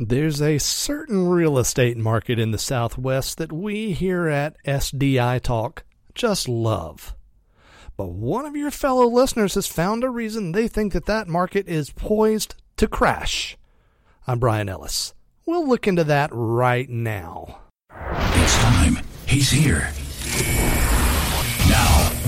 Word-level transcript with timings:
There's 0.00 0.40
a 0.40 0.58
certain 0.58 1.26
real 1.26 1.58
estate 1.58 1.96
market 1.96 2.38
in 2.38 2.52
the 2.52 2.58
Southwest 2.58 3.36
that 3.38 3.50
we 3.50 3.90
here 3.94 4.28
at 4.28 4.54
SDI 4.64 5.40
Talk 5.40 5.82
just 6.14 6.48
love. 6.48 7.16
But 7.96 8.12
one 8.12 8.46
of 8.46 8.54
your 8.54 8.70
fellow 8.70 9.06
listeners 9.08 9.56
has 9.56 9.66
found 9.66 10.04
a 10.04 10.08
reason 10.08 10.52
they 10.52 10.68
think 10.68 10.92
that 10.92 11.06
that 11.06 11.26
market 11.26 11.66
is 11.66 11.90
poised 11.90 12.54
to 12.76 12.86
crash. 12.86 13.58
I'm 14.24 14.38
Brian 14.38 14.68
Ellis. 14.68 15.14
We'll 15.46 15.66
look 15.66 15.88
into 15.88 16.04
that 16.04 16.30
right 16.32 16.88
now. 16.88 17.62
It's 17.90 18.56
time. 18.58 18.98
He's 19.26 19.50
here. 19.50 19.90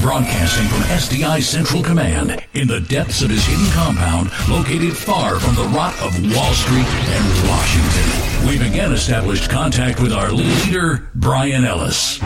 Broadcasting 0.01 0.67
from 0.69 0.81
SDI 0.85 1.43
Central 1.43 1.83
Command 1.83 2.43
in 2.55 2.67
the 2.67 2.81
depths 2.81 3.21
of 3.21 3.29
his 3.29 3.45
hidden 3.45 3.71
compound 3.73 4.31
located 4.49 4.97
far 4.97 5.39
from 5.39 5.55
the 5.55 5.65
rot 5.77 5.93
of 6.01 6.15
Wall 6.35 6.55
Street 6.55 6.87
and 6.87 7.49
Washington. 7.49 8.49
We've 8.49 8.63
again 8.63 8.93
established 8.93 9.51
contact 9.51 10.01
with 10.01 10.11
our 10.11 10.33
leader, 10.33 11.11
Brian 11.15 11.67
Ellis. 11.67 12.19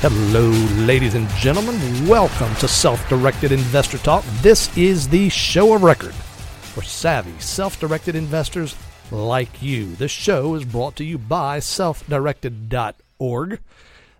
Hello, 0.00 0.50
ladies 0.86 1.16
and 1.16 1.28
gentlemen. 1.30 2.06
Welcome 2.06 2.54
to 2.56 2.68
Self 2.68 3.08
Directed 3.08 3.50
Investor 3.50 3.98
Talk. 3.98 4.24
This 4.42 4.74
is 4.76 5.08
the 5.08 5.28
show 5.28 5.74
of 5.74 5.82
record 5.82 6.14
for 6.14 6.82
savvy, 6.82 7.38
self 7.40 7.78
directed 7.78 8.14
investors 8.16 8.74
like 9.12 9.62
you. 9.62 9.94
This 9.94 10.10
show 10.10 10.54
is 10.54 10.64
brought 10.64 10.96
to 10.96 11.04
you 11.04 11.18
by 11.18 11.60
selfdirected.org. 11.60 13.60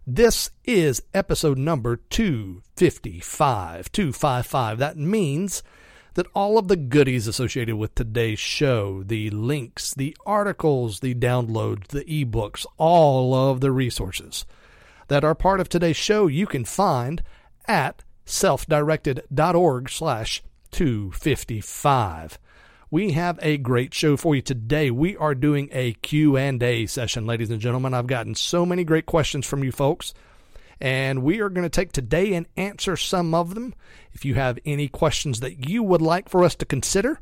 This 0.06 0.50
is 0.64 1.02
episode 1.14 1.56
number 1.58 1.96
255. 1.96 3.90
255. 3.90 4.78
That 4.78 4.98
means 4.98 5.62
that 6.14 6.26
all 6.34 6.58
of 6.58 6.68
the 6.68 6.76
goodies 6.76 7.26
associated 7.26 7.76
with 7.76 7.94
today's 7.94 8.38
show, 8.38 9.02
the 9.02 9.30
links, 9.30 9.94
the 9.94 10.14
articles, 10.26 11.00
the 11.00 11.14
downloads, 11.14 11.86
the 11.88 12.04
ebooks, 12.04 12.66
all 12.76 13.32
of 13.34 13.62
the 13.62 13.72
resources 13.72 14.44
that 15.08 15.24
are 15.24 15.34
part 15.34 15.60
of 15.60 15.70
today's 15.70 15.96
show, 15.96 16.26
you 16.26 16.46
can 16.46 16.66
find 16.66 17.22
at 17.66 18.04
selfdirected.org 18.26 19.88
slash 19.88 20.42
255 20.70 22.38
we 22.92 23.12
have 23.12 23.38
a 23.40 23.56
great 23.56 23.94
show 23.94 24.18
for 24.18 24.36
you 24.36 24.42
today. 24.42 24.90
We 24.90 25.16
are 25.16 25.34
doing 25.34 25.70
a 25.72 25.94
Q&A 25.94 26.84
session, 26.84 27.24
ladies 27.24 27.48
and 27.48 27.58
gentlemen. 27.58 27.94
I've 27.94 28.06
gotten 28.06 28.34
so 28.34 28.66
many 28.66 28.84
great 28.84 29.06
questions 29.06 29.46
from 29.46 29.64
you 29.64 29.72
folks, 29.72 30.12
and 30.78 31.22
we 31.22 31.40
are 31.40 31.48
going 31.48 31.64
to 31.64 31.70
take 31.70 31.92
today 31.92 32.34
and 32.34 32.46
answer 32.54 32.98
some 32.98 33.34
of 33.34 33.54
them. 33.54 33.72
If 34.12 34.26
you 34.26 34.34
have 34.34 34.58
any 34.66 34.88
questions 34.88 35.40
that 35.40 35.70
you 35.70 35.82
would 35.82 36.02
like 36.02 36.28
for 36.28 36.44
us 36.44 36.54
to 36.56 36.66
consider, 36.66 37.18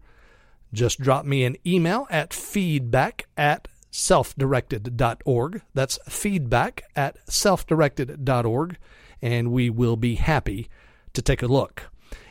just 0.73 1.01
drop 1.01 1.25
me 1.25 1.45
an 1.45 1.57
email 1.65 2.09
at 2.11 2.35
feedback 2.35 3.29
at 3.37 3.69
selfdirected.org. 3.93 5.63
That's 5.73 6.01
feedback 6.09 6.83
at 6.97 7.25
selfdirected.org, 7.27 8.77
and 9.23 9.53
we 9.53 9.71
will 9.71 9.97
be 9.97 10.17
happy 10.17 10.69
to 11.13 11.23
take 11.23 11.45
a 11.45 11.47
look. 11.47 11.90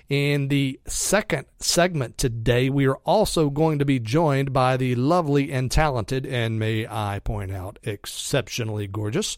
In 0.10 0.48
the 0.48 0.80
second 0.88 1.46
segment 1.60 2.18
today, 2.18 2.68
we 2.72 2.88
are 2.88 2.98
also 3.06 3.52
going 3.52 3.78
to 3.78 3.86
be 3.86 4.00
joined 4.00 4.52
by 4.52 4.76
the 4.76 4.96
lovely 4.96 5.52
and 5.52 5.70
talented, 5.70 6.26
and 6.26 6.58
may 6.58 6.88
I 6.88 7.20
point 7.24 7.52
out, 7.52 7.78
exceptionally 7.84 8.88
gorgeous, 8.88 9.38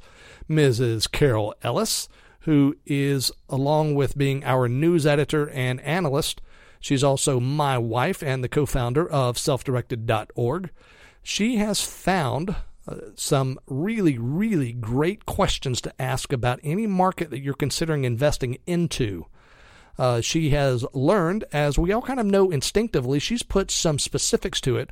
Mrs. 0.50 1.12
Carol 1.12 1.54
Ellis, 1.62 2.08
who 2.42 2.78
is, 2.86 3.34
along 3.50 3.96
with 3.96 4.18
being 4.18 4.46
our 4.46 4.70
news 4.70 5.06
editor 5.06 5.50
and 5.50 5.82
analyst, 5.82 6.42
she's 6.80 7.04
also 7.04 7.42
my 7.42 7.78
wife 7.78 8.24
and 8.24 8.42
the 8.42 8.48
co 8.48 8.66
founder 8.66 9.06
of 9.06 9.36
selfdirected.org. 9.36 10.70
She 11.22 11.58
has 11.58 11.82
found 11.82 12.56
uh, 12.88 12.96
some 13.16 13.60
really, 13.68 14.18
really 14.18 14.72
great 14.72 15.26
questions 15.26 15.82
to 15.82 16.02
ask 16.02 16.32
about 16.32 16.62
any 16.64 16.88
market 16.88 17.30
that 17.30 17.42
you're 17.42 17.56
considering 17.56 18.06
investing 18.06 18.58
into. 18.66 19.26
Uh, 19.98 20.22
she 20.22 20.52
has 20.52 20.86
learned, 20.94 21.44
as 21.52 21.78
we 21.78 21.92
all 21.92 22.02
kind 22.02 22.20
of 22.20 22.26
know 22.26 22.50
instinctively, 22.50 23.20
she's 23.20 23.44
put 23.44 23.70
some 23.70 24.00
specifics 24.00 24.62
to 24.62 24.78
it 24.78 24.90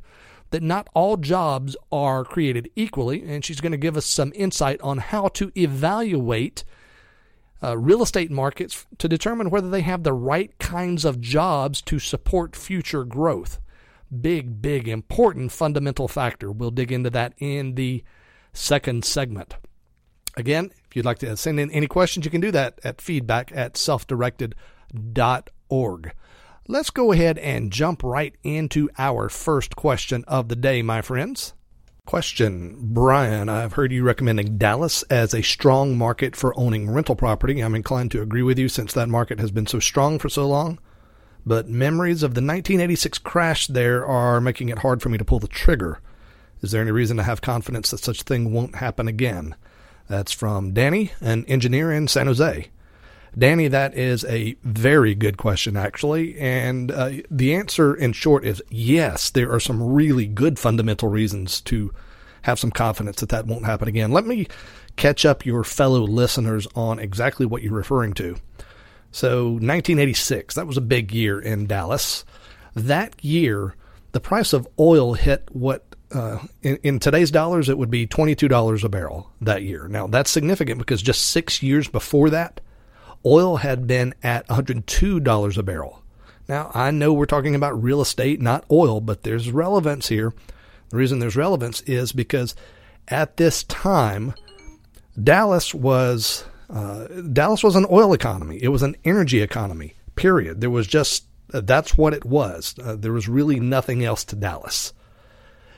that 0.50 0.62
not 0.62 0.88
all 0.94 1.16
jobs 1.16 1.76
are 1.92 2.24
created 2.24 2.70
equally, 2.76 3.22
and 3.22 3.44
she's 3.44 3.60
going 3.60 3.72
to 3.72 3.78
give 3.78 3.96
us 3.96 4.06
some 4.06 4.32
insight 4.34 4.80
on 4.80 4.98
how 4.98 5.28
to 5.28 5.52
evaluate 5.56 6.64
uh, 7.62 7.76
real 7.76 8.02
estate 8.02 8.30
markets 8.30 8.86
to 8.98 9.08
determine 9.08 9.50
whether 9.50 9.70
they 9.70 9.82
have 9.82 10.02
the 10.02 10.12
right 10.12 10.58
kinds 10.58 11.04
of 11.04 11.20
jobs 11.20 11.80
to 11.82 11.98
support 11.98 12.56
future 12.56 13.04
growth. 13.04 13.60
Big, 14.20 14.60
big, 14.60 14.88
important 14.88 15.52
fundamental 15.52 16.08
factor. 16.08 16.50
We'll 16.50 16.72
dig 16.72 16.90
into 16.90 17.10
that 17.10 17.34
in 17.38 17.76
the 17.76 18.02
second 18.52 19.04
segment. 19.04 19.54
Again, 20.36 20.72
if 20.88 20.96
you'd 20.96 21.04
like 21.04 21.18
to 21.18 21.36
send 21.36 21.60
in 21.60 21.70
any 21.70 21.86
questions, 21.86 22.24
you 22.24 22.30
can 22.30 22.40
do 22.40 22.50
that 22.50 22.80
at 22.82 23.00
feedback 23.00 23.52
at 23.54 23.76
self-directed.com 23.76 24.58
org. 25.68 26.12
Let's 26.68 26.90
go 26.90 27.12
ahead 27.12 27.38
and 27.38 27.72
jump 27.72 28.02
right 28.02 28.34
into 28.44 28.88
our 28.98 29.28
first 29.28 29.74
question 29.74 30.24
of 30.28 30.48
the 30.48 30.56
day, 30.56 30.82
my 30.82 31.02
friends. 31.02 31.54
Question 32.06 32.76
Brian, 32.80 33.48
I've 33.48 33.74
heard 33.74 33.92
you 33.92 34.02
recommending 34.02 34.58
Dallas 34.58 35.02
as 35.04 35.34
a 35.34 35.42
strong 35.42 35.96
market 35.96 36.34
for 36.34 36.58
owning 36.58 36.90
rental 36.90 37.16
property. 37.16 37.60
I'm 37.60 37.74
inclined 37.74 38.10
to 38.12 38.22
agree 38.22 38.42
with 38.42 38.58
you 38.58 38.68
since 38.68 38.92
that 38.92 39.08
market 39.08 39.38
has 39.38 39.50
been 39.50 39.66
so 39.66 39.78
strong 39.78 40.18
for 40.18 40.28
so 40.28 40.46
long. 40.46 40.78
But 41.46 41.68
memories 41.68 42.22
of 42.22 42.34
the 42.34 42.40
1986 42.40 43.18
crash 43.18 43.66
there 43.66 44.04
are 44.04 44.40
making 44.40 44.68
it 44.68 44.80
hard 44.80 45.02
for 45.02 45.08
me 45.08 45.18
to 45.18 45.24
pull 45.24 45.38
the 45.38 45.48
trigger. 45.48 46.00
Is 46.62 46.72
there 46.72 46.82
any 46.82 46.90
reason 46.90 47.16
to 47.16 47.22
have 47.22 47.40
confidence 47.40 47.90
that 47.90 47.98
such 47.98 48.22
thing 48.22 48.52
won't 48.52 48.76
happen 48.76 49.08
again? 49.08 49.54
That's 50.08 50.32
from 50.32 50.72
Danny, 50.72 51.12
an 51.20 51.44
engineer 51.46 51.92
in 51.92 52.08
San 52.08 52.26
Jose. 52.26 52.70
Danny, 53.38 53.68
that 53.68 53.94
is 53.94 54.24
a 54.24 54.56
very 54.62 55.14
good 55.14 55.36
question, 55.36 55.76
actually. 55.76 56.38
And 56.38 56.90
uh, 56.90 57.10
the 57.30 57.54
answer, 57.54 57.94
in 57.94 58.12
short, 58.12 58.44
is 58.44 58.62
yes, 58.70 59.30
there 59.30 59.52
are 59.52 59.60
some 59.60 59.82
really 59.82 60.26
good 60.26 60.58
fundamental 60.58 61.08
reasons 61.08 61.60
to 61.62 61.92
have 62.42 62.58
some 62.58 62.70
confidence 62.70 63.20
that 63.20 63.28
that 63.28 63.46
won't 63.46 63.66
happen 63.66 63.88
again. 63.88 64.10
Let 64.10 64.26
me 64.26 64.46
catch 64.96 65.24
up 65.24 65.46
your 65.46 65.62
fellow 65.64 66.00
listeners 66.00 66.66
on 66.74 66.98
exactly 66.98 67.46
what 67.46 67.62
you're 67.62 67.72
referring 67.72 68.14
to. 68.14 68.36
So, 69.12 69.44
1986, 69.46 70.54
that 70.54 70.66
was 70.66 70.76
a 70.76 70.82
big 70.82 71.12
year 71.12 71.40
in 71.40 71.66
Dallas. 71.66 72.24
That 72.74 73.24
year, 73.24 73.74
the 74.12 74.20
price 74.20 74.52
of 74.52 74.68
oil 74.78 75.14
hit 75.14 75.48
what 75.52 75.84
uh, 76.12 76.38
in, 76.62 76.76
in, 76.82 76.98
today's 76.98 77.30
dollars, 77.30 77.68
it 77.68 77.78
would 77.78 77.90
be 77.90 78.06
$22 78.06 78.84
a 78.84 78.88
barrel 78.88 79.30
that 79.40 79.62
year. 79.62 79.86
Now, 79.86 80.08
that's 80.08 80.30
significant 80.30 80.78
because 80.78 81.02
just 81.02 81.28
six 81.28 81.62
years 81.62 81.86
before 81.86 82.30
that, 82.30 82.60
oil 83.24 83.56
had 83.56 83.86
been 83.86 84.14
at 84.22 84.46
$102 84.48 85.58
a 85.58 85.62
barrel. 85.62 86.02
Now, 86.48 86.70
I 86.74 86.90
know 86.90 87.12
we're 87.12 87.26
talking 87.26 87.54
about 87.54 87.82
real 87.82 88.00
estate, 88.00 88.40
not 88.40 88.64
oil, 88.70 89.00
but 89.00 89.22
there's 89.22 89.52
relevance 89.52 90.08
here. 90.08 90.32
The 90.88 90.96
reason 90.96 91.20
there's 91.20 91.36
relevance 91.36 91.80
is 91.82 92.12
because 92.12 92.56
at 93.06 93.36
this 93.36 93.62
time, 93.64 94.34
Dallas 95.22 95.72
was 95.74 96.44
uh, 96.68 97.06
Dallas 97.32 97.62
was 97.62 97.76
an 97.76 97.86
oil 97.90 98.12
economy. 98.12 98.58
It 98.62 98.68
was 98.68 98.82
an 98.82 98.96
energy 99.04 99.42
economy. 99.42 99.94
Period. 100.16 100.60
There 100.60 100.70
was 100.70 100.86
just 100.86 101.24
uh, 101.52 101.60
that's 101.60 101.96
what 101.96 102.14
it 102.14 102.24
was. 102.24 102.74
Uh, 102.82 102.96
there 102.96 103.12
was 103.12 103.28
really 103.28 103.60
nothing 103.60 104.04
else 104.04 104.24
to 104.24 104.36
Dallas. 104.36 104.92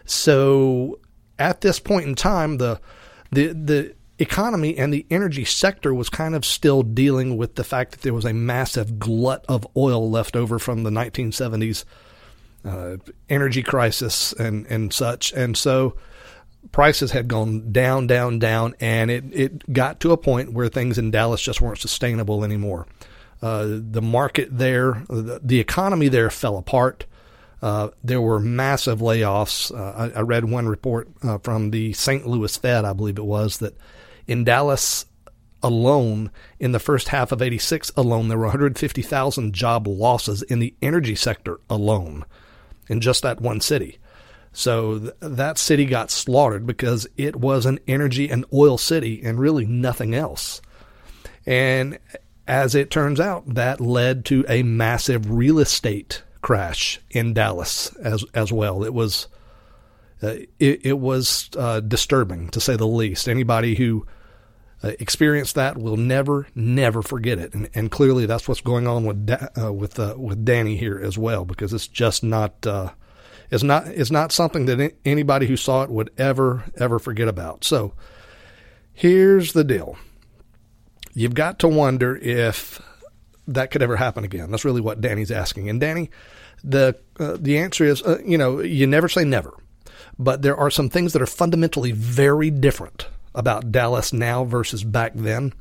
So 0.05 1.01
at 1.39 1.61
this 1.61 1.79
point 1.79 2.07
in 2.07 2.15
time, 2.15 2.59
the 2.59 2.81
the 3.31 3.49
the 3.49 3.95
economy 4.23 4.77
and 4.79 4.93
the 4.93 5.07
energy 5.11 5.45
sector 5.45 5.93
was 5.93 6.09
kind 6.09 6.35
of 6.35 6.45
still 6.45 6.83
dealing 6.83 7.37
with 7.37 7.57
the 7.57 7.65
fact 7.65 7.93
that 7.93 8.01
there 8.03 8.15
was 8.15 8.25
a 8.25 8.33
massive 8.33 8.99
glut 8.99 9.45
of 9.49 9.67
oil 9.77 10.11
left 10.11 10.37
over 10.37 10.59
from 10.59 10.83
the 10.83 10.91
1970s 10.91 11.85
uh, 12.65 12.97
energy 13.29 13.63
crisis 13.63 14.33
and, 14.33 14.67
and 14.67 14.93
such. 14.93 15.33
And 15.33 15.57
so 15.57 15.97
prices 16.71 17.11
had 17.11 17.29
gone 17.29 17.73
down, 17.73 18.07
down, 18.07 18.39
down, 18.39 18.75
and 18.81 19.11
it, 19.11 19.25
it 19.33 19.73
got 19.73 20.01
to 20.01 20.13
a 20.13 20.17
point 20.17 20.53
where 20.53 20.69
things 20.69 20.99
in 20.99 21.11
Dallas 21.11 21.43
just 21.43 21.61
weren't 21.61 21.79
sustainable 21.79 22.45
anymore. 22.45 22.87
Uh, 23.43 23.67
the 23.69 24.03
market 24.03 24.57
there, 24.57 25.03
the, 25.09 25.41
the, 25.43 25.59
economy 25.59 26.07
there 26.07 26.31
fell 26.31 26.57
apart. 26.57 27.07
Uh, 27.61 27.89
there 28.05 28.21
were 28.21 28.39
massive 28.39 29.01
layoffs. 29.01 29.77
Uh, 29.77 30.13
I, 30.15 30.19
I, 30.19 30.23
read 30.23 30.45
one 30.45 30.69
report 30.69 31.09
uh, 31.25 31.39
from 31.39 31.73
the 31.73 31.93
St. 31.93 32.25
Louis 32.25 32.57
Fed, 32.57 32.85
I 32.85 32.93
believe 32.93 33.19
it 33.19 33.25
was, 33.25 33.59
that 33.59 33.77
in 34.27 34.45
Dallas 34.45 35.07
alone, 35.63 36.31
in 36.59 36.73
the 36.73 36.79
first 36.79 37.09
half 37.09 37.33
of 37.33 37.41
86 37.41 37.93
alone, 37.97 38.29
there 38.29 38.39
were 38.39 38.45
150,000 38.45 39.53
job 39.53 39.87
losses 39.87 40.43
in 40.43 40.59
the 40.59 40.75
energy 40.83 41.15
sector 41.15 41.61
alone 41.71 42.25
in 42.89 43.01
just 43.01 43.23
that 43.23 43.41
one 43.41 43.61
city. 43.61 43.99
So 44.53 44.99
th- 44.99 45.15
that 45.21 45.59
city 45.59 45.87
got 45.87 46.11
slaughtered 46.11 46.67
because 46.67 47.07
it 47.17 47.37
was 47.37 47.65
an 47.65 47.79
energy 47.87 48.29
and 48.29 48.45
oil 48.53 48.77
city 48.77 49.23
and 49.23 49.39
really 49.39 49.65
nothing 49.65 50.15
else. 50.15 50.61
And 51.47 51.99
as 52.47 52.75
it 52.75 52.91
turns 52.91 53.21
out, 53.21 53.55
that 53.55 53.81
led 53.81 54.25
to 54.27 54.45
a 54.49 54.63
massive 54.63 55.31
real 55.31 55.59
estate 55.59 56.23
crash 56.43 57.01
in 57.11 57.33
Dallas 57.33 57.95
as 57.97 58.25
as 58.35 58.53
well. 58.53 58.85
It 58.85 58.93
was 58.93 59.29
it, 60.29 60.87
it, 60.87 60.99
was 60.99 61.51
uh, 61.57 61.81
disturbing 61.81 62.49
to 62.51 62.61
say 62.61 62.77
the 62.77 62.87
least. 62.87 63.29
Anybody 63.29 63.75
who 63.75 64.07
uh, 64.83 64.93
experienced 65.01 65.55
that 65.55 65.79
will 65.79 65.97
never, 65.97 66.47
never 66.55 67.03
forget 67.03 67.39
it. 67.39 67.55
And, 67.55 67.69
and 67.75 67.91
clearly, 67.91 68.27
that's 68.27 68.49
what's 68.49 68.61
going 68.61 68.87
on 68.87 69.05
with 69.05 69.27
da- 69.27 69.49
uh, 69.61 69.73
with 69.73 69.99
uh, 69.99 70.15
with 70.17 70.45
Danny 70.45 70.77
here 70.77 71.01
as 71.03 71.19
well, 71.19 71.45
because 71.45 71.73
it's 71.73 71.89
just 71.89 72.23
not 72.23 72.67
uh, 72.67 72.91
it's 73.51 73.63
not 73.63 73.87
it's 73.89 74.11
not 74.11 74.33
something 74.33 74.67
that 74.67 74.95
anybody 75.05 75.47
who 75.47 75.57
saw 75.57 75.83
it 75.83 75.91
would 75.91 76.11
ever 76.19 76.65
ever 76.77 76.99
forget 76.99 77.29
about. 77.29 77.65
So 77.65 77.95
here's 78.93 79.53
the 79.53 79.65
deal: 79.65 79.97
you've 81.15 81.35
got 81.35 81.59
to 81.61 81.69
wonder 81.69 82.17
if 82.17 82.81
that 83.47 83.71
could 83.71 83.83
ever 83.83 83.97
happen 83.97 84.25
again. 84.25 84.51
That's 84.51 84.65
really 84.65 84.81
what 84.81 85.01
Danny's 85.01 85.31
asking. 85.31 85.69
And 85.69 85.81
Danny, 85.81 86.11
the 86.65 86.99
uh, 87.19 87.37
the 87.39 87.59
answer 87.59 87.85
is, 87.85 88.03
uh, 88.03 88.19
you 88.25 88.39
know, 88.39 88.61
you 88.61 88.87
never 88.87 89.09
say 89.09 89.25
never, 89.25 89.55
but 90.19 90.43
there 90.43 90.57
are 90.57 90.71
some 90.71 90.89
things 90.89 91.13
that 91.13 91.23
are 91.23 91.27
fundamentally 91.27 91.93
very 91.93 92.51
different 92.51 93.07
about 93.35 93.73
Dallas 93.73 94.13
now 94.13 94.45
versus 94.45 94.85
back 94.85 95.13
then. 95.15 95.53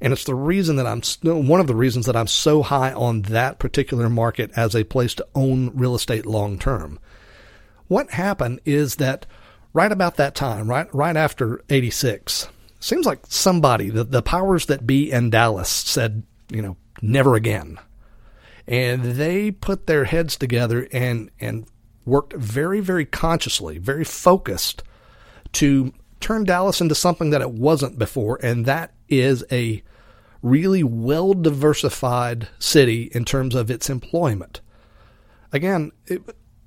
And 0.00 0.12
it's 0.12 0.24
the 0.24 0.34
reason 0.34 0.76
that 0.76 0.86
I'm 0.86 1.02
one 1.22 1.60
of 1.60 1.66
the 1.66 1.74
reasons 1.74 2.06
that 2.06 2.16
I'm 2.16 2.26
so 2.26 2.62
high 2.62 2.92
on 2.92 3.22
that 3.22 3.58
particular 3.58 4.08
market 4.08 4.50
as 4.56 4.74
a 4.74 4.84
place 4.84 5.14
to 5.16 5.26
own 5.34 5.72
real 5.74 5.94
estate 5.94 6.24
long 6.24 6.58
term. 6.58 6.98
What 7.88 8.10
happened 8.12 8.60
is 8.64 8.96
that 8.96 9.26
right 9.72 9.90
about 9.90 10.16
that 10.16 10.34
time, 10.34 10.68
right 10.68 10.92
right 10.94 11.16
after 11.16 11.62
86, 11.68 12.48
seems 12.80 13.06
like 13.06 13.20
somebody, 13.28 13.90
the, 13.90 14.04
the 14.04 14.22
powers 14.22 14.66
that 14.66 14.86
be 14.86 15.10
in 15.10 15.30
Dallas 15.30 15.68
said, 15.68 16.22
you 16.50 16.62
know, 16.62 16.76
never 17.02 17.34
again. 17.34 17.78
And 18.66 19.02
they 19.02 19.50
put 19.50 19.86
their 19.86 20.04
heads 20.04 20.36
together 20.36 20.86
and, 20.92 21.30
and 21.40 21.66
worked 22.08 22.32
very, 22.32 22.80
very 22.80 23.04
consciously, 23.04 23.78
very 23.78 24.04
focused 24.04 24.82
to 25.52 25.92
turn 26.20 26.44
Dallas 26.44 26.80
into 26.80 26.94
something 26.94 27.30
that 27.30 27.40
it 27.40 27.52
wasn't 27.52 27.98
before. 27.98 28.38
And 28.42 28.66
that 28.66 28.92
is 29.08 29.44
a 29.52 29.82
really 30.42 30.82
well 30.82 31.34
diversified 31.34 32.48
city 32.58 33.10
in 33.12 33.24
terms 33.24 33.54
of 33.54 33.70
its 33.70 33.88
employment. 33.88 34.60
Again, 35.52 35.92
it, 36.06 36.22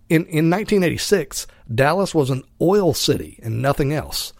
in, 0.10 0.26
in 0.26 0.50
1986, 0.50 1.48
Dallas 1.74 2.16
was 2.16 2.30
an 2.30 2.44
oil 2.62 2.94
city 2.94 3.40
and 3.44 3.62
nothing 3.62 3.94
else. 3.94 4.34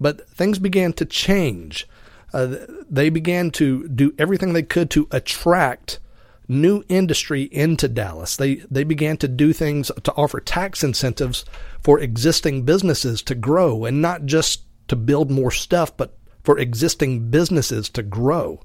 But 0.00 0.28
things 0.30 0.58
began 0.58 0.92
to 0.94 1.04
change 1.04 1.88
uh, 2.32 2.56
they 2.88 3.08
began 3.08 3.50
to 3.50 3.88
do 3.88 4.14
everything 4.18 4.52
they 4.52 4.62
could 4.62 4.90
to 4.90 5.08
attract 5.10 5.98
new 6.48 6.82
industry 6.88 7.42
into 7.42 7.88
Dallas. 7.88 8.36
They 8.36 8.56
they 8.70 8.84
began 8.84 9.16
to 9.18 9.28
do 9.28 9.52
things 9.52 9.90
to 10.02 10.12
offer 10.14 10.40
tax 10.40 10.82
incentives 10.82 11.44
for 11.80 12.00
existing 12.00 12.64
businesses 12.64 13.22
to 13.22 13.34
grow 13.34 13.84
and 13.84 14.00
not 14.00 14.24
just 14.24 14.62
to 14.88 14.96
build 14.96 15.30
more 15.30 15.50
stuff, 15.50 15.96
but 15.96 16.16
for 16.42 16.58
existing 16.58 17.30
businesses 17.30 17.88
to 17.90 18.02
grow. 18.02 18.60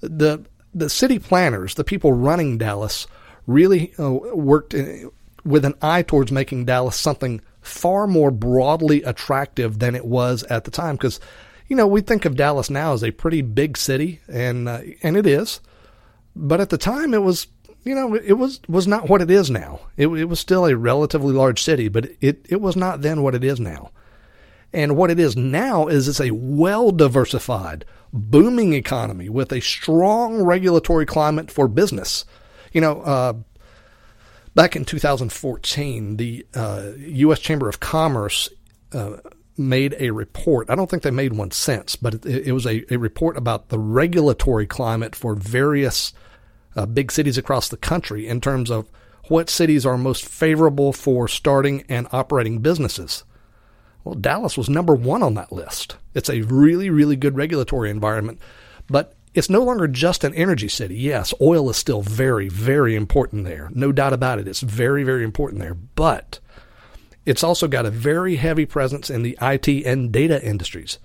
The 0.00 0.44
the 0.74 0.90
city 0.90 1.18
planners, 1.18 1.74
the 1.74 1.84
people 1.84 2.12
running 2.12 2.58
Dallas, 2.58 3.06
really 3.46 3.92
uh, 3.98 4.10
worked 4.10 4.74
in, 4.74 5.10
with 5.44 5.64
an 5.64 5.74
eye 5.82 6.02
towards 6.02 6.32
making 6.32 6.64
Dallas 6.64 6.96
something 6.96 7.40
far 7.60 8.06
more 8.06 8.30
broadly 8.30 9.02
attractive 9.02 9.78
than 9.78 9.94
it 9.94 10.04
was 10.04 10.42
at 10.44 10.64
the 10.64 10.70
time 10.70 10.96
because 10.96 11.20
you 11.66 11.76
know, 11.76 11.86
we 11.86 12.00
think 12.02 12.24
of 12.24 12.36
Dallas 12.36 12.68
now 12.68 12.92
as 12.92 13.02
a 13.02 13.10
pretty 13.10 13.42
big 13.42 13.76
city, 13.76 14.20
and 14.28 14.68
uh, 14.68 14.80
and 15.02 15.16
it 15.16 15.26
is, 15.26 15.60
but 16.36 16.60
at 16.60 16.70
the 16.70 16.78
time 16.78 17.14
it 17.14 17.22
was, 17.22 17.46
you 17.84 17.94
know, 17.94 18.14
it 18.14 18.34
was 18.34 18.60
was 18.68 18.86
not 18.86 19.08
what 19.08 19.22
it 19.22 19.30
is 19.30 19.50
now. 19.50 19.80
It, 19.96 20.08
it 20.08 20.24
was 20.24 20.40
still 20.40 20.66
a 20.66 20.76
relatively 20.76 21.32
large 21.32 21.62
city, 21.62 21.88
but 21.88 22.08
it 22.20 22.44
it 22.48 22.60
was 22.60 22.76
not 22.76 23.02
then 23.02 23.22
what 23.22 23.34
it 23.34 23.44
is 23.44 23.60
now. 23.60 23.90
And 24.72 24.96
what 24.96 25.10
it 25.10 25.20
is 25.20 25.36
now 25.36 25.86
is 25.86 26.08
it's 26.08 26.20
a 26.20 26.32
well 26.32 26.90
diversified, 26.90 27.84
booming 28.12 28.72
economy 28.72 29.28
with 29.28 29.52
a 29.52 29.60
strong 29.60 30.42
regulatory 30.42 31.06
climate 31.06 31.50
for 31.50 31.68
business. 31.68 32.24
You 32.72 32.80
know, 32.80 33.02
uh, 33.02 33.34
back 34.56 34.74
in 34.74 34.84
2014, 34.84 36.16
the 36.16 36.44
uh, 36.54 36.90
U.S. 36.96 37.38
Chamber 37.38 37.68
of 37.68 37.78
Commerce 37.78 38.48
uh, 38.92 39.18
made 39.56 39.94
a 39.98 40.10
report. 40.10 40.68
I 40.70 40.74
don't 40.74 40.90
think 40.90 41.02
they 41.02 41.10
made 41.10 41.32
one 41.32 41.50
since, 41.50 41.96
but 41.96 42.14
it, 42.14 42.48
it 42.48 42.52
was 42.52 42.66
a, 42.66 42.84
a, 42.92 42.96
report 42.96 43.36
about 43.36 43.68
the 43.68 43.78
regulatory 43.78 44.66
climate 44.66 45.14
for 45.14 45.34
various 45.34 46.12
uh, 46.76 46.86
big 46.86 47.12
cities 47.12 47.38
across 47.38 47.68
the 47.68 47.76
country 47.76 48.26
in 48.26 48.40
terms 48.40 48.70
of 48.70 48.88
what 49.28 49.48
cities 49.48 49.86
are 49.86 49.96
most 49.96 50.26
favorable 50.26 50.92
for 50.92 51.28
starting 51.28 51.84
and 51.88 52.06
operating 52.12 52.58
businesses. 52.58 53.24
Well, 54.02 54.14
Dallas 54.14 54.58
was 54.58 54.68
number 54.68 54.94
one 54.94 55.22
on 55.22 55.34
that 55.34 55.52
list. 55.52 55.96
It's 56.14 56.28
a 56.28 56.42
really, 56.42 56.90
really 56.90 57.16
good 57.16 57.36
regulatory 57.36 57.90
environment, 57.90 58.38
but 58.86 59.14
it's 59.32 59.50
no 59.50 59.62
longer 59.62 59.88
just 59.88 60.24
an 60.24 60.34
energy 60.34 60.68
city. 60.68 60.96
Yes, 60.96 61.32
oil 61.40 61.70
is 61.70 61.76
still 61.76 62.02
very, 62.02 62.48
very 62.48 62.94
important 62.94 63.44
there. 63.44 63.70
No 63.72 63.92
doubt 63.92 64.12
about 64.12 64.38
it. 64.38 64.46
It's 64.46 64.60
very, 64.60 65.04
very 65.04 65.24
important 65.24 65.60
there. 65.60 65.74
But 65.74 66.38
it's 67.26 67.42
also 67.42 67.68
got 67.68 67.86
a 67.86 67.90
very 67.90 68.36
heavy 68.36 68.66
presence 68.66 69.10
in 69.10 69.22
the 69.22 69.38
IT 69.40 69.68
and 69.86 70.12
data 70.12 70.44
industries. 70.44 70.98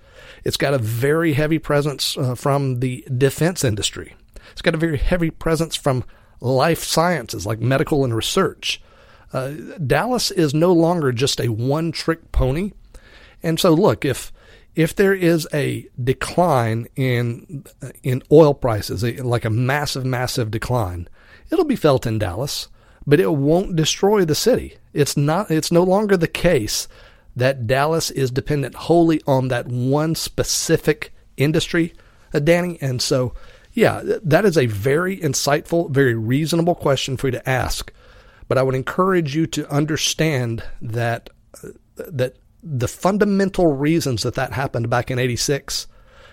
It's 0.44 0.56
got 0.56 0.74
a 0.74 0.78
very 0.78 1.32
heavy 1.32 1.58
presence 1.58 2.16
uh, 2.16 2.34
from 2.34 2.80
the 2.80 3.04
defense 3.16 3.64
industry. 3.64 4.14
It's 4.52 4.62
got 4.62 4.74
a 4.74 4.78
very 4.78 4.98
heavy 4.98 5.30
presence 5.30 5.76
from 5.76 6.04
life 6.40 6.82
sciences 6.82 7.46
like 7.46 7.60
medical 7.60 8.04
and 8.04 8.14
research. 8.14 8.82
Uh, 9.32 9.52
Dallas 9.86 10.30
is 10.30 10.52
no 10.52 10.72
longer 10.72 11.12
just 11.12 11.40
a 11.40 11.48
one 11.48 11.92
trick 11.92 12.32
pony. 12.32 12.72
And 13.42 13.58
so, 13.58 13.72
look, 13.72 14.04
if 14.04 14.32
if 14.74 14.94
there 14.94 15.14
is 15.14 15.48
a 15.52 15.86
decline 16.02 16.86
in 16.96 17.64
in 18.02 18.22
oil 18.30 18.54
prices, 18.54 19.02
like 19.02 19.44
a 19.44 19.50
massive, 19.50 20.04
massive 20.04 20.50
decline, 20.50 21.08
it'll 21.50 21.64
be 21.64 21.76
felt 21.76 22.06
in 22.06 22.18
Dallas 22.18 22.68
but 23.06 23.20
it 23.20 23.32
won't 23.32 23.76
destroy 23.76 24.24
the 24.24 24.34
city. 24.34 24.76
It's 24.92 25.16
not 25.16 25.50
it's 25.50 25.72
no 25.72 25.82
longer 25.82 26.16
the 26.16 26.28
case 26.28 26.88
that 27.36 27.66
Dallas 27.66 28.10
is 28.10 28.30
dependent 28.30 28.74
wholly 28.74 29.20
on 29.26 29.48
that 29.48 29.66
one 29.66 30.14
specific 30.14 31.12
industry, 31.36 31.94
uh, 32.34 32.38
Danny. 32.40 32.78
And 32.80 33.00
so, 33.00 33.34
yeah, 33.72 34.02
that 34.04 34.44
is 34.44 34.58
a 34.58 34.66
very 34.66 35.16
insightful, 35.16 35.90
very 35.90 36.14
reasonable 36.14 36.74
question 36.74 37.16
for 37.16 37.28
you 37.28 37.32
to 37.32 37.48
ask. 37.48 37.92
But 38.48 38.58
I 38.58 38.62
would 38.62 38.74
encourage 38.74 39.36
you 39.36 39.46
to 39.48 39.70
understand 39.70 40.64
that 40.82 41.30
uh, 41.62 41.68
that 41.96 42.36
the 42.62 42.88
fundamental 42.88 43.72
reasons 43.72 44.22
that 44.22 44.34
that 44.34 44.52
happened 44.52 44.90
back 44.90 45.10
in 45.10 45.18
86 45.18 45.86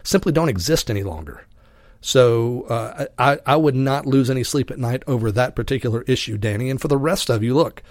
simply 0.04 0.32
don't 0.32 0.50
exist 0.50 0.90
any 0.90 1.04
longer. 1.04 1.46
So 2.02 2.64
uh, 2.64 3.06
I, 3.18 3.40
I 3.46 3.56
would 3.56 3.76
not 3.76 4.06
lose 4.06 4.30
any 4.30 4.44
sleep 4.44 4.72
at 4.72 4.80
night 4.80 5.04
over 5.08 5.32
that 5.32 5.56
particular 5.56 6.04
issue, 6.04 6.38
Danny. 6.38 6.70
And 6.70 6.80
for 6.80 6.88
the 6.88 6.98
rest 6.98 7.30
of 7.30 7.44
you, 7.44 7.56
look, 7.56 7.84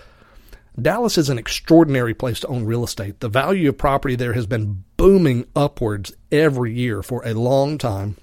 Dallas 0.80 1.16
is 1.16 1.28
an 1.28 1.38
extraordinary 1.38 2.14
place 2.14 2.40
to 2.40 2.48
own 2.48 2.64
real 2.64 2.84
estate. 2.84 3.20
The 3.20 3.28
value 3.28 3.68
of 3.70 3.78
property 3.78 4.14
there 4.14 4.34
has 4.34 4.46
been 4.46 4.84
booming 4.96 5.46
upwards 5.56 6.14
every 6.30 6.72
year 6.72 7.02
for 7.02 7.26
a 7.26 7.34
long 7.34 7.78
time 7.78 8.16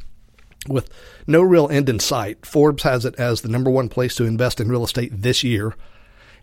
with 0.67 0.89
no 1.27 1.41
real 1.41 1.67
end 1.69 1.89
in 1.89 1.99
sight. 1.99 2.45
Forbes 2.45 2.83
has 2.83 3.05
it 3.05 3.15
as 3.15 3.41
the 3.41 3.49
number 3.49 3.69
one 3.69 3.89
place 3.89 4.15
to 4.15 4.25
invest 4.25 4.59
in 4.59 4.69
real 4.69 4.83
estate 4.83 5.11
this 5.21 5.43
year. 5.43 5.75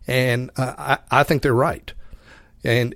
And 0.06 0.50
uh, 0.56 0.74
I, 0.76 0.98
I 1.10 1.22
think 1.22 1.42
they're 1.42 1.54
right. 1.54 1.92
And 2.64 2.94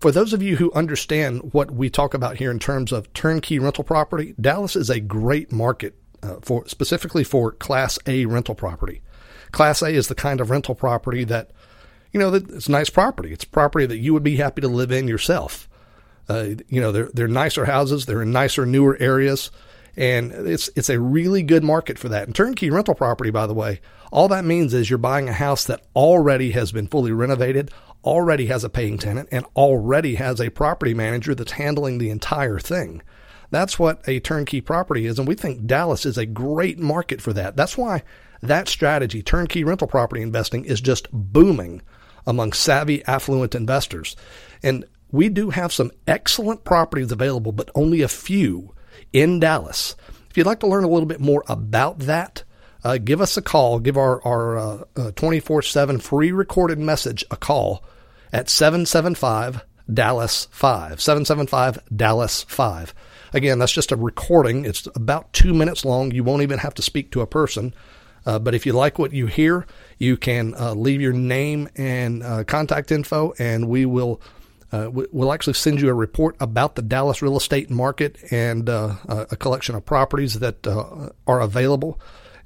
for 0.00 0.10
those 0.10 0.32
of 0.32 0.42
you 0.42 0.56
who 0.56 0.72
understand 0.72 1.52
what 1.52 1.70
we 1.70 1.90
talk 1.90 2.14
about 2.14 2.36
here 2.38 2.50
in 2.50 2.58
terms 2.58 2.90
of 2.90 3.12
turnkey 3.12 3.58
rental 3.58 3.84
property, 3.84 4.34
Dallas 4.40 4.74
is 4.74 4.88
a 4.88 4.98
great 5.00 5.52
market 5.52 5.94
uh, 6.22 6.36
for 6.40 6.66
specifically 6.66 7.24
for 7.24 7.52
Class 7.52 7.98
A 8.06 8.24
rental 8.24 8.54
property. 8.54 9.02
Class 9.52 9.82
A 9.82 9.88
is 9.88 10.08
the 10.08 10.14
kind 10.14 10.40
of 10.40 10.50
rental 10.50 10.74
property 10.74 11.24
that, 11.24 11.50
you 12.12 12.20
know, 12.20 12.32
it's 12.32 12.68
nice 12.68 12.88
property. 12.88 13.32
It's 13.32 13.44
property 13.44 13.86
that 13.86 13.98
you 13.98 14.14
would 14.14 14.22
be 14.22 14.36
happy 14.36 14.62
to 14.62 14.68
live 14.68 14.90
in 14.90 15.06
yourself. 15.06 15.68
Uh, 16.28 16.54
you 16.68 16.80
know, 16.80 16.92
they're 16.92 17.10
they're 17.12 17.28
nicer 17.28 17.64
houses, 17.64 18.06
they're 18.06 18.22
in 18.22 18.30
nicer, 18.30 18.64
newer 18.64 18.96
areas, 19.00 19.50
and 19.96 20.30
it's 20.32 20.70
it's 20.76 20.88
a 20.88 21.00
really 21.00 21.42
good 21.42 21.64
market 21.64 21.98
for 21.98 22.08
that. 22.08 22.26
And 22.26 22.34
turnkey 22.34 22.70
rental 22.70 22.94
property, 22.94 23.30
by 23.30 23.46
the 23.46 23.54
way, 23.54 23.80
all 24.12 24.28
that 24.28 24.44
means 24.44 24.72
is 24.72 24.88
you're 24.88 24.98
buying 24.98 25.28
a 25.28 25.32
house 25.32 25.64
that 25.64 25.82
already 25.96 26.52
has 26.52 26.70
been 26.70 26.86
fully 26.86 27.10
renovated, 27.10 27.72
already 28.04 28.46
has 28.46 28.64
a 28.64 28.68
paying 28.68 28.98
tenant 28.98 29.28
and 29.30 29.44
already 29.56 30.14
has 30.16 30.40
a 30.40 30.50
property 30.50 30.94
manager 30.94 31.34
that's 31.34 31.52
handling 31.52 31.98
the 31.98 32.10
entire 32.10 32.58
thing. 32.58 33.02
That's 33.50 33.78
what 33.78 34.00
a 34.08 34.20
turnkey 34.20 34.60
property 34.60 35.06
is. 35.06 35.18
And 35.18 35.26
we 35.26 35.34
think 35.34 35.66
Dallas 35.66 36.06
is 36.06 36.16
a 36.16 36.26
great 36.26 36.78
market 36.78 37.20
for 37.20 37.32
that. 37.32 37.56
That's 37.56 37.76
why 37.76 38.02
that 38.42 38.68
strategy, 38.68 39.22
turnkey 39.22 39.64
rental 39.64 39.88
property 39.88 40.22
investing, 40.22 40.64
is 40.64 40.80
just 40.80 41.08
booming 41.12 41.82
among 42.26 42.52
savvy, 42.52 43.04
affluent 43.06 43.54
investors. 43.54 44.16
And 44.62 44.84
we 45.10 45.28
do 45.28 45.50
have 45.50 45.72
some 45.72 45.90
excellent 46.06 46.64
properties 46.64 47.10
available, 47.10 47.52
but 47.52 47.70
only 47.74 48.02
a 48.02 48.08
few 48.08 48.74
in 49.12 49.40
Dallas. 49.40 49.96
If 50.30 50.36
you'd 50.36 50.46
like 50.46 50.60
to 50.60 50.68
learn 50.68 50.84
a 50.84 50.88
little 50.88 51.06
bit 51.06 51.20
more 51.20 51.42
about 51.48 52.00
that, 52.00 52.44
uh, 52.84 52.98
give 52.98 53.20
us 53.20 53.36
a 53.36 53.42
call. 53.42 53.78
Give 53.80 53.96
our 53.96 54.58
uh, 54.58 55.12
twenty 55.16 55.40
four 55.40 55.62
seven 55.62 55.98
free 55.98 56.32
recorded 56.32 56.78
message 56.78 57.24
a 57.30 57.36
call 57.36 57.84
at 58.32 58.48
seven 58.48 58.86
seven 58.86 59.14
five 59.14 59.64
Dallas 59.92 60.48
five 60.50 61.00
seven 61.00 61.24
seven 61.24 61.46
five 61.46 61.78
Dallas 61.94 62.44
five. 62.44 62.94
Again, 63.32 63.58
that's 63.58 63.72
just 63.72 63.92
a 63.92 63.96
recording. 63.96 64.64
It's 64.64 64.88
about 64.94 65.32
two 65.32 65.54
minutes 65.54 65.84
long. 65.84 66.10
You 66.10 66.24
won't 66.24 66.42
even 66.42 66.58
have 66.58 66.74
to 66.74 66.82
speak 66.82 67.12
to 67.12 67.20
a 67.20 67.26
person. 67.26 67.74
Uh, 68.26 68.38
but 68.38 68.54
if 68.54 68.66
you 68.66 68.72
like 68.72 68.98
what 68.98 69.12
you 69.12 69.26
hear, 69.26 69.66
you 69.98 70.16
can 70.16 70.54
uh, 70.54 70.74
leave 70.74 71.00
your 71.00 71.12
name 71.12 71.68
and 71.76 72.22
uh, 72.22 72.44
contact 72.44 72.92
info, 72.92 73.32
and 73.38 73.68
we 73.68 73.86
will 73.86 74.20
uh, 74.72 74.90
we'll 74.92 75.32
actually 75.32 75.54
send 75.54 75.80
you 75.80 75.88
a 75.88 75.94
report 75.94 76.36
about 76.38 76.74
the 76.74 76.82
Dallas 76.82 77.22
real 77.22 77.36
estate 77.36 77.70
market 77.70 78.18
and 78.30 78.68
uh, 78.68 78.94
a 79.08 79.36
collection 79.36 79.74
of 79.74 79.84
properties 79.84 80.38
that 80.40 80.66
uh, 80.66 81.08
are 81.26 81.40
available. 81.40 82.00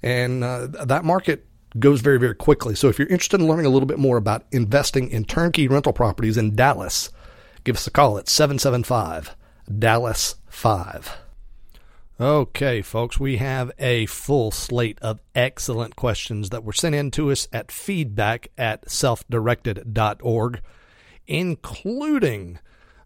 And 0.04 0.44
uh, 0.44 0.66
that 0.84 1.02
market 1.02 1.46
goes 1.78 2.02
very, 2.02 2.18
very 2.18 2.34
quickly. 2.34 2.75
So 2.75 2.90
if 2.90 2.99
you're 2.99 3.08
interested 3.08 3.40
in 3.40 3.49
learning 3.49 3.64
a 3.64 3.70
little 3.70 3.87
bit 3.87 3.99
more 3.99 4.18
about 4.18 4.44
investing 4.52 5.08
in 5.08 5.25
turnkey 5.25 5.66
rental 5.66 5.94
properties 5.94 6.37
in 6.37 6.54
Dallas, 6.54 7.11
give 7.64 7.76
us 7.76 7.87
a 7.87 7.90
call 7.90 8.18
at 8.18 8.28
775 8.28 9.34
Dallas 9.78 10.37
5. 10.49 11.16
Okay, 12.20 12.82
folks, 12.82 13.18
we 13.18 13.38
have 13.38 13.73
a 13.78 14.04
full 14.04 14.50
slate 14.50 14.99
of 15.00 15.20
excellent 15.34 15.96
questions 15.96 16.50
that 16.50 16.64
were 16.64 16.75
sent 16.75 16.94
in 16.94 17.11
to 17.12 17.32
us 17.32 17.49
at 17.50 17.73
feedback 17.73 18.49
at 18.58 18.84
selfdirected.org, 18.84 20.61
including 21.26 22.58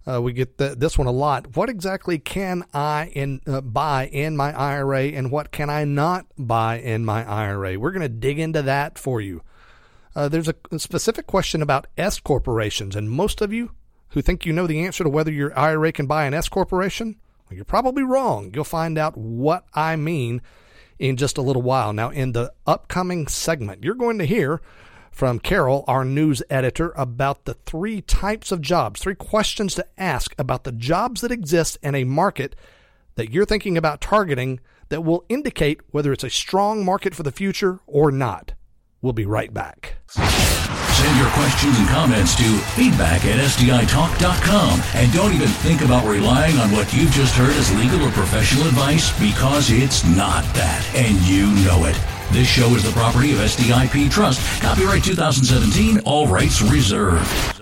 uh, 0.09 0.21
we 0.23 0.33
get 0.33 0.59
the, 0.59 0.75
this 0.77 0.97
one 0.97 1.07
a 1.07 1.12
lot. 1.12 1.57
What 1.57 1.69
exactly 1.69 2.19
can 2.19 2.65
I 2.73 3.07
in, 3.15 3.41
uh, 3.47 3.61
buy 3.61 4.07
in 4.07 4.37
my 4.37 4.53
IRA 4.53 5.05
and 5.07 5.31
what 5.31 5.50
can 5.50 5.69
I 5.69 5.85
not 5.85 6.27
buy 6.38 6.79
in 6.79 7.05
my 7.05 7.29
IRA? 7.29 7.79
We're 7.79 7.91
going 7.91 8.03
to 8.03 8.09
dig 8.09 8.38
into 8.38 8.62
that 8.62 8.99
for 8.99 9.21
you. 9.21 9.43
Uh, 10.17 10.29
there's 10.29 10.49
a, 10.49 10.55
specific 10.79 11.27
question 11.27 11.62
about 11.62 11.87
S 11.97 12.19
corporations, 12.19 12.97
and 12.97 13.11
most 13.11 13.41
of 13.41 13.53
you 13.53 13.73
who 14.11 14.23
think 14.23 14.47
you 14.47 14.53
know 14.53 14.67
the 14.67 14.85
answer 14.85 15.05
to 15.05 15.11
whether 15.11 15.31
your 15.31 15.57
IRA 15.57 15.93
can 15.93 16.07
buy 16.07 16.25
an 16.25 16.35
S 16.35 16.49
corporation 16.49 17.17
you're 17.50 17.65
probably 17.65 18.03
wrong. 18.03 18.50
You'll 18.55 18.65
find 18.65 18.99
out 18.99 19.17
what 19.17 19.65
I 19.75 19.97
mean 19.97 20.43
in 20.99 21.17
just 21.17 21.38
a 21.38 21.43
little 21.43 21.62
while. 21.62 21.93
Now, 21.93 22.11
in 22.11 22.33
the 22.33 22.53
upcoming 22.67 23.27
segment, 23.27 23.85
you're 23.85 23.95
going 23.95 24.19
to 24.19 24.25
hear 24.25 24.61
from 25.19 25.41
Carol, 25.41 25.83
our 25.89 26.05
news 26.05 26.45
editor, 26.49 26.93
about 26.95 27.45
the 27.45 27.55
three 27.55 28.01
types 28.01 28.53
of 28.53 28.63
jobs, 28.63 29.01
three 29.01 29.17
questions 29.17 29.75
to 29.75 29.85
ask 29.99 30.33
about 30.39 30.63
the 30.63 30.71
jobs 30.71 31.23
that 31.23 31.33
exist 31.33 31.77
in 31.83 31.97
a 31.97 32.05
market 32.05 32.55
that 33.17 33.33
you're 33.33 33.45
thinking 33.45 33.77
about 33.77 34.01
targeting 34.01 34.61
that 34.91 35.03
will 35.03 35.25
indicate 35.29 35.81
whether 35.91 36.13
it's 36.13 36.23
a 36.23 36.31
strong 36.31 36.85
market 36.85 37.17
for 37.17 37.25
the 37.25 37.33
future 37.33 37.81
or 37.89 38.13
not. 38.13 38.53
We'll 39.03 39.13
be 39.13 39.27
right 39.27 39.53
back. 39.53 39.97
Send 40.09 41.17
your 41.19 41.31
questions 41.31 41.77
and 41.77 41.89
comments 41.89 42.37
to 42.37 42.45
feedback 42.77 43.25
at 43.25 43.41
SDITalk.com. 43.41 44.81
And 44.95 45.13
don't 45.13 45.35
even 45.35 45.49
think 45.49 45.81
about 45.81 46.07
relying 46.07 46.57
on 46.59 46.71
what 46.71 46.95
you've 46.95 47.11
just 47.11 47.35
heard 47.35 47.57
as 47.57 47.77
legal 47.77 48.07
or 48.07 48.13
professional 48.13 48.69
advice 48.69 49.11
because 49.19 49.73
it's 49.73 50.05
not 50.05 50.45
that. 50.55 50.89
And 50.95 51.21
you 51.23 51.47
know 51.67 51.87
it. 51.87 52.18
This 52.30 52.47
show 52.47 52.68
is 52.75 52.85
the 52.85 52.92
property 52.92 53.32
of 53.32 53.38
SDIP 53.38 54.11
Trust. 54.11 54.40
Copyright 54.61 55.02
2017, 55.02 56.00
all 56.00 56.26
rights 56.26 56.61
reserved. 56.61 57.58